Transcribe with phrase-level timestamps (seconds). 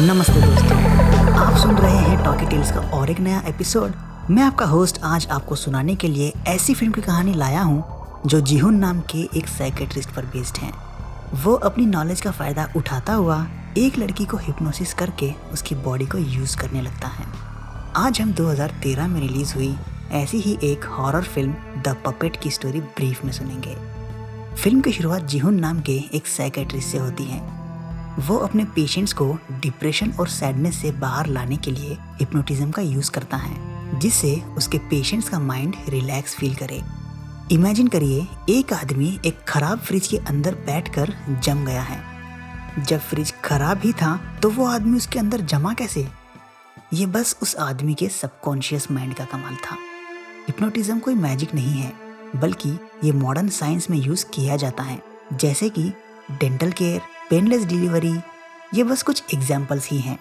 [0.00, 0.76] नमस्ते दोस्तों।
[1.36, 3.94] आप सुन रहे हैं टॉकी टेल्स का और एक नया एपिसोड
[4.30, 8.40] मैं आपका होस्ट आज आपको सुनाने के लिए ऐसी फ़िल्म की कहानी लाया हूँ, जो
[8.40, 10.72] जीहुन नाम के एक साइकेट्रिस्ट पर बेस्ड है।
[11.44, 13.46] वो अपनी नॉलेज का फ़ायदा उठाता हुआ
[13.78, 17.26] एक लड़की को हिप्नोसिस करके उसकी बॉडी को यूज़ करने लगता है।
[17.96, 19.74] आज हम 2013 में रिलीज़ हुई
[20.12, 21.52] ऐसी ही एक हॉरर फ़िल्म
[21.86, 23.76] द पपेट की स्टोरी ब्रीफ में सुनेंगे।
[24.62, 27.59] फ़िल्म की शुरुआत जिहुन नाम के एक साइकेट्रिस्ट से होती है।
[28.18, 33.10] वो अपने पेशेंट्स को डिप्रेशन और सैडनेस से बाहर लाने के लिए हिप्नोटिज्म का यूज़
[33.10, 36.80] करता है, जिससे उसके पेशेंट्स का माइंड रिलैक्स फील करे।
[37.52, 42.02] इमेजिन करिए, एक आदमी एक खराब फ्रिज के अंदर बैठकर जम गया है।
[42.78, 46.06] जब फ्रिज खराब ही था तो वो आदमी उसके अंदर जमा कैसे?
[46.92, 49.76] ये बस उस आदमी के सबकॉन्शियस माइंड का कमाल था।
[50.46, 51.92] हिप्नोटिज्म कोई मैजिक नहीं है,
[52.36, 52.70] बल्कि
[53.04, 55.00] ये मॉडर्न साइंस में यूज़ किया जाता है,
[55.32, 55.92] जैसे कि
[56.30, 57.00] डेंटल केयर
[57.30, 58.20] पेनलेस डिलीवरी
[58.74, 60.18] ये बस कुछ एग्जाम्पल्स ही हैं।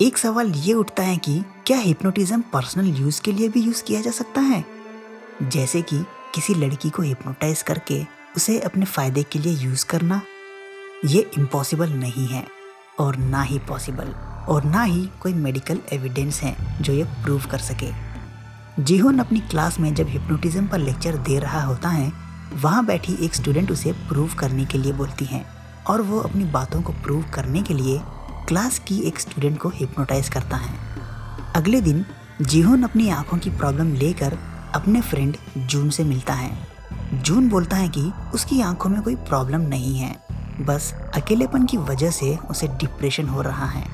[0.00, 4.00] एक सवाल ये उठता है कि क्या हिप्नोटिज्म पर्सनल यूज़ के लिए भी यूज़ किया
[4.00, 4.64] जा सकता है?
[5.42, 5.98] जैसे कि
[6.34, 8.02] किसी लड़की को हिप्नोटाइज करके
[8.36, 10.22] उसे अपने फ़ायदे के लिए यूज़ करना,
[11.04, 12.46] ये इम्पॉसिबल नहीं है
[12.98, 14.14] और ना ही पॉसिबल
[14.48, 17.90] और ना ही कोई मेडिकल एविडेंस है जो ये प्रूव कर सके।
[18.82, 22.12] जीहोन अपनी क्लास में जब हिप्नोटिज्म पर लेक्चर दे रहा होता है,
[22.54, 25.55] वहाँ बैठी एक स्टूडेंट उसे प्रूव करने के लिए बोलती हैं।
[25.88, 28.00] और वो अपनी बातों को प्रूव करने के लिए
[28.48, 30.74] क्लास की एक स्टूडेंट को हिप्नोटाइज करता है।
[31.56, 32.04] अगले दिन,
[32.42, 34.38] जीहोन अपनी आँखों की प्रॉब्लम लेकर
[34.74, 36.50] अपने फ्रेंड जून से मिलता है।
[37.14, 40.14] जून बोलता है कि उसकी आँखों में कोई प्रॉब्लम नहीं है।
[40.60, 43.84] बस अकेलेपन की वजह से उसे डिप्रेशन हो रहा है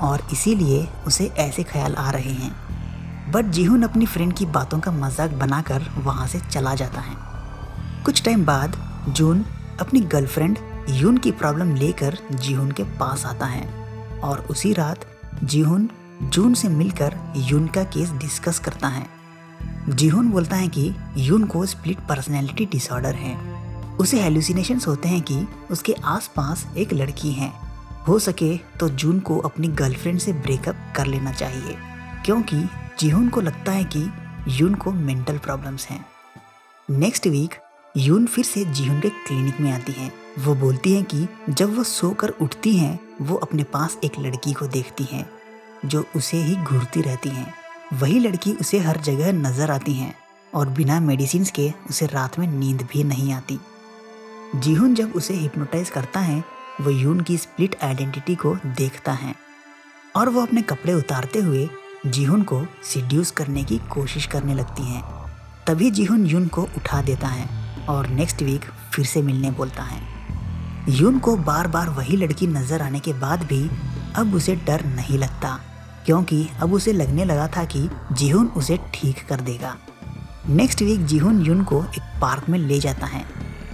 [0.00, 4.92] और इसीलिए उसे ऐसे ख्याल आ रहे हैं। बट जीहुन अपनी फ्रेंड की बातों का
[4.92, 7.16] मज़ाक बनाकर वहाँ से चला जाता है।
[8.04, 8.76] कुछ टाइम बाद,
[9.08, 9.44] जून
[9.80, 10.58] अपनी गर्लफ्रेंड
[10.90, 13.66] यून की प्रॉब्लम लेकर जीहुन के पास आता है
[14.20, 15.04] और उसी रात
[15.44, 15.88] जीहुन
[16.22, 19.06] जून से मिलकर यून का केस डिस्कस करता है।
[19.88, 23.36] जीहुन बोलता है कि यून को स्प्लिट पर्सनैलिटी डिसऑर्डर है।
[23.96, 27.52] उसे हेलुसिनेशंस होते हैं कि उसके आसपास एक लड़की है।
[28.08, 31.76] हो सके तो जून को अपनी गर्लफ्रेंड से ब्रेकअप कर लेना चाहिए,
[32.24, 32.62] क्योंकि
[33.00, 34.08] जीहुन को लगता है कि
[34.50, 36.04] यून को मेंटल प्रॉब्लम्स हैं।
[36.88, 37.54] नेक्स्ट वीक
[37.96, 41.84] यून फिर से जीहुन के क्लिनिक में आती है। वो बोलती है कि जब वो
[41.84, 45.30] सोकर उठती है, वो अपने पास एक लड़की को देखती है,
[45.84, 47.54] जो उसे ही घूरती रहती है।
[47.92, 50.14] वही लड़की उसे हर जगह नज़र आती है
[50.54, 53.58] और बिना मेडिसिन के उसे रात में नींद भी नहीं आती।
[54.56, 56.44] जीहुन जब उसे हिप्नोटाइज करता है,
[56.80, 59.34] वो यून की स्प्लिट आइडेंटिटी को देखता है
[60.16, 61.68] और वो अपने कपड़े उतारते हुए
[62.06, 65.04] जीहुन को सिड्यूस करने की कोशिश करने लगती हैं।
[65.66, 70.00] तभी जीहुन यून को उठा देता है। और नेक्स्ट वीक फिर से मिलने बोलता है।
[70.90, 73.68] यून को बार बार वही लड़की नज़र आने के बाद भी
[74.16, 75.58] अब उसे डर नहीं लगता,
[76.06, 79.76] क्योंकि अब उसे लगने लगा था कि जीहुन उसे ठीक कर देगा।
[80.48, 83.24] नेक्स्ट वीक जीहुन यून को एक पार्क में ले जाता है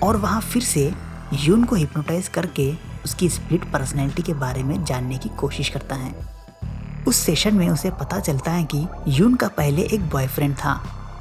[0.03, 0.93] और वहाँ फिर से
[1.35, 2.73] यून को हिप्नोटाइज करके
[3.05, 6.15] उसकी स्प्लिट पर्सनैलिटी के बारे में जानने की कोशिश करता है।
[7.09, 10.75] उस सेशन में उसे पता चलता है कि यून का पहले एक बॉयफ्रेंड था।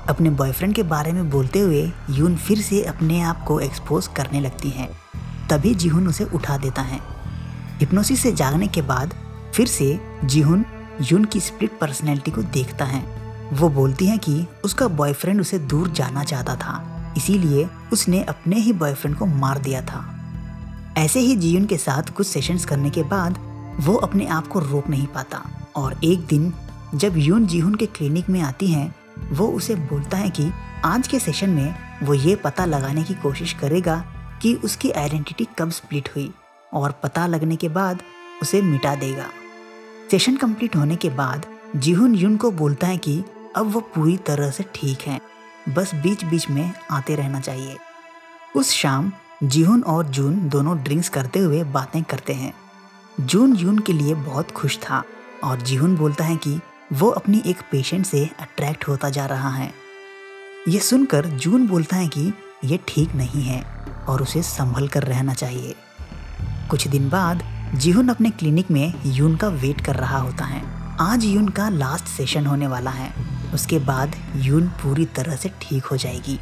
[0.09, 4.39] अपने बॉयफ्रेंड के बारे में बोलते हुए यून फिर से अपने आप को एक्सपोज करने
[4.39, 4.89] लगती है।
[5.49, 6.99] तभी जीहुन उसे उठा देता है।
[7.79, 9.13] हिप्नोसिस से जागने के बाद
[9.55, 10.65] फिर से जीहुन
[11.01, 13.03] यून की स्प्लिट पर्सनैलिटी को देखता है।
[13.53, 18.73] वो बोलती है कि उसका बॉयफ्रेंड उसे दूर जाना चाहता था, इसीलिए उसने अपने ही
[18.73, 20.03] बॉयफ्रेंड को मार दिया था।
[20.97, 23.37] ऐसे ही जीवन के साथ कुछ सेशंस करने के बाद
[23.79, 25.41] वो अपने आप को रोक नहीं पाता।
[25.75, 26.53] और एक दिन
[26.95, 28.95] जब यून जीहुन के क्लिनिक में आती हैं
[29.31, 30.51] वो उसे बोलता है कि
[30.85, 33.97] आज के सेशन में वो ये पता लगाने की कोशिश करेगा
[34.41, 36.31] कि उसकी आइडेंटिटी कब स्प्लिट हुई
[36.73, 38.01] और पता लगने के बाद
[38.41, 39.27] उसे मिटा देगा।
[40.11, 41.45] सेशन कंप्लीट होने के बाद
[41.75, 43.23] जीहुन यून को बोलता है कि
[43.55, 45.19] अब वो पूरी तरह से ठीक है,
[45.69, 47.77] बस बीच बीच में आते रहना चाहिए।
[48.55, 49.11] उस शाम
[49.43, 52.53] जीहुन और जून दोनों ड्रिंक्स करते हुए बातें करते हैं।
[53.21, 55.03] जून यून के लिए बहुत खुश था
[55.43, 56.59] और जीहुन बोलता है कि
[56.93, 59.73] वो अपनी एक पेशेंट से अट्रैक्ट होता जा रहा है।
[60.67, 62.33] ये सुनकर जून बोलता है कि
[62.65, 63.63] ये ठीक नहीं है
[64.07, 65.75] और उसे संभल कर रहना चाहिए।
[66.69, 67.43] कुछ दिन बाद,
[67.75, 70.61] जीहुन अपने क्लिनिक में यून का वेट कर रहा होता है।
[70.99, 73.13] आज यून का लास्ट सेशन होने वाला है।
[73.53, 76.39] उसके बाद यून पूरी तरह से ठीक हो जाएगी।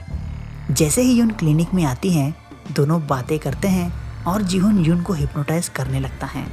[0.71, 2.35] जैसे ही यून क्लिनिक में आती हैं,
[2.71, 6.47] दोनों बातें करते हैं और जीहुन यून को हिप्नोटाइज करने लगता है।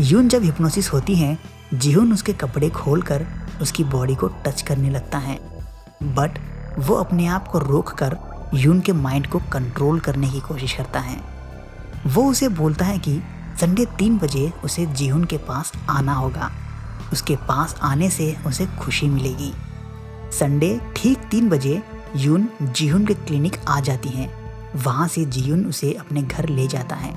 [0.00, 3.26] यून जब हिप्नोसिस होती है जीहुन उसके कपड़े खोलकर
[3.62, 5.36] उसकी बॉडी को टच करने लगता है।
[6.02, 6.38] बट
[6.78, 8.16] वो अपने आप को रोक कर
[8.54, 11.20] यून के माइंड को कंट्रोल करने की कोशिश करता है।
[12.06, 13.22] वो उसे बोलता है कि
[13.60, 16.52] संडे तीन बजे उसे जीहुन के पास आना होगा।
[17.12, 19.52] उसके पास आने से उसे खुशी मिलेगी।
[20.32, 21.82] संडे ठीक तीन बजे
[22.16, 24.42] यून जीहुन के क्लिनिक आ जाती हैं।
[24.76, 27.12] वहाँ से जीहुन उसे अपने घर ले जाता है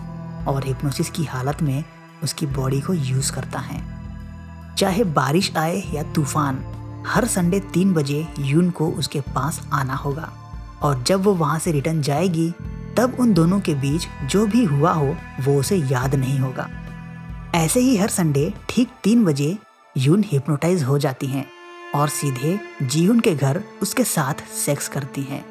[0.45, 1.83] और हिप्नोसिस की हालत में
[2.23, 3.94] उसकी बॉडी को यूज़ करता है।
[4.77, 6.63] चाहे बारिश आए या तूफ़ान,
[7.07, 10.33] हर संडे तीन बजे यून को उसके पास आना होगा।
[10.81, 12.53] और जब वो वहाँ से रिटर्न जाएगी,
[12.97, 16.69] तब उन दोनों के बीच जो भी हुआ हो, वो उसे याद नहीं होगा।
[17.55, 19.57] ऐसे ही हर संडे ठीक तीन बजे
[19.97, 21.45] यून हिप्नोटाइज हो जाती हैं
[21.95, 25.45] और सीधे जीहुन के घर उसके साथ सेक्स करती हैं।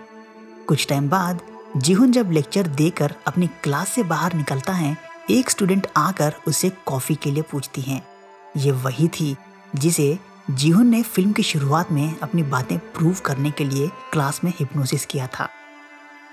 [0.68, 1.40] कुछ टाइम बाद
[1.76, 4.96] जीहुन जब लेक्चर देकर अपनी क्लास से बाहर निकलता है,
[5.30, 8.13] एक स्टूडेंट आकर उसे कॉफ़ी के लिए पूछती हैं।
[8.56, 9.36] ये वही थी
[9.76, 10.18] जिसे
[10.50, 15.06] जीहुन ने फ़िल्म की शुरुआत में अपनी बातें प्रूव करने के लिए क्लास में हिप्नोसिस
[15.06, 15.48] किया था।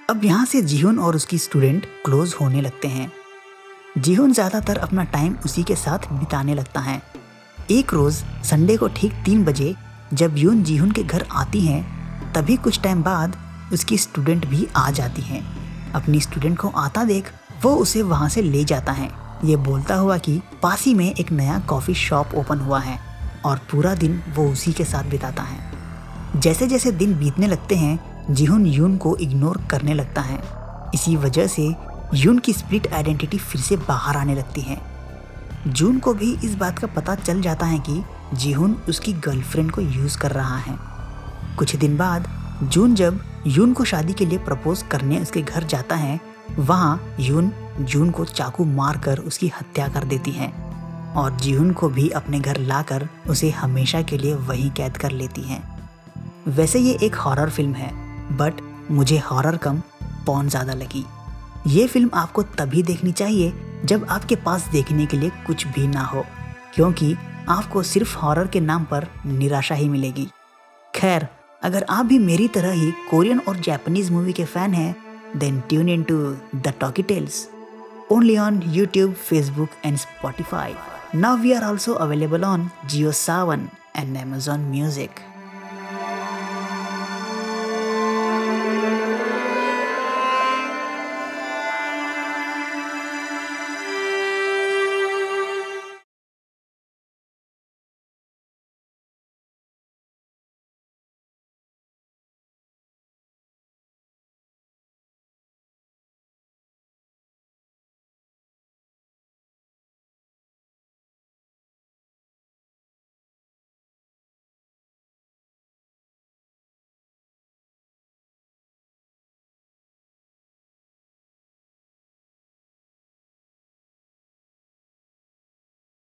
[0.10, 3.12] अब यहाँ से जीहुन और उसकी स्टूडेंट क्लोज होने लगते हैं।
[3.98, 7.02] जीहुन ज़्यादातर अपना टाइम उसी के साथ बिताने लगता है।
[7.72, 9.76] एक रोज़ संडे को ठीक तीन बजे
[10.14, 13.38] जब यून जीहुन के घर आती हैं, तभी कुछ टाइम बाद
[13.74, 15.44] उसकी स्टूडेंट भी आ जाती हैं।
[15.94, 17.32] अपनी स्टूडेंट को आता देख
[17.64, 21.60] वो उसे वहाँ से ले जाता है। ये बोलता हुआ कि पास में एक नया
[21.60, 23.00] कॉफ़ी शॉप ओपन हुआ है
[23.46, 25.72] और पूरा दिन वो उसी के साथ बिताता है।
[26.40, 30.44] जैसे जैसे दिन बीतने लगते हैं, जिहुन यून को इग्नोर करने लगता है।
[30.94, 31.76] इसी वजह से
[32.14, 34.82] यून की स्प्लिट आइडेंटिटी फिर से बाहर आने लगती है।
[35.68, 38.04] जून को भी इस बात का पता चल जाता है कि
[38.34, 40.78] जीहुन उसकी गर्लफ्रेंड को यूज़ कर रहा है।
[41.58, 42.28] कुछ दिन बाद
[42.64, 47.52] जून जब यून को शादी के लिए प्रपोज करने उसके घर जाता है वहाँ यून,
[47.82, 50.52] जून को चाकू मारकर उसकी हत्या कर देती है
[51.18, 55.42] और जीहुन को भी अपने घर लाकर उसे हमेशा के लिए वहीं कैद कर लेती
[55.42, 55.64] हैं।
[56.48, 57.92] वैसे ये एक हॉरर फ़िल्म है,
[58.38, 58.62] बट
[58.92, 59.82] मुझे हॉरर कम
[60.26, 61.06] पौन ज़्यादा लगी।
[61.68, 63.54] ये फ़िल्म आपको तभी देखनी चाहिए
[63.86, 66.26] जब आपके पास देखने के लिए कुछ भी ना हो,
[66.76, 67.16] क्योंकि
[67.50, 70.28] आपको सिर्फ़ हॉरर के नाम पर निराशा ही मिलेगी।
[70.94, 71.28] खैर,
[71.62, 74.96] अगर आप भी मेरी तरह ही कोरियन और जापानीज मूवी के फ़ैन हैं
[75.34, 77.48] Then tune into The Talkie Tales
[78.10, 80.76] only on YouTube, Facebook, and Spotify.
[81.14, 85.22] Now we are also available on JioSaavn and Amazon Music.